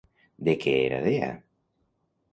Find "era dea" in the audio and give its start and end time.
0.87-1.31